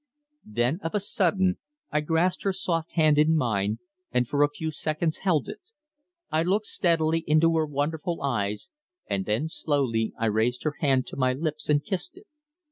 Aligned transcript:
Then, 0.49 0.79
of 0.81 0.95
a 0.95 0.99
sudden, 0.99 1.59
I 1.91 2.01
grasped 2.01 2.41
her 2.41 2.53
soft 2.53 2.93
hand 2.93 3.19
in 3.19 3.35
mine 3.35 3.77
and 4.11 4.27
for 4.27 4.41
a 4.41 4.49
few 4.49 4.71
seconds 4.71 5.19
held 5.19 5.47
it. 5.47 5.61
I 6.31 6.41
looked 6.41 6.65
steadily 6.65 7.23
into 7.27 7.55
her 7.57 7.67
wonderful 7.67 8.19
eyes, 8.23 8.69
and 9.07 9.25
then 9.25 9.47
slowly 9.47 10.11
I 10.17 10.25
raised 10.25 10.63
her 10.63 10.73
hand 10.79 11.05
to 11.05 11.17
my 11.17 11.33
lips 11.33 11.69
and 11.69 11.85
kissed 11.85 12.17
it. 12.17 12.25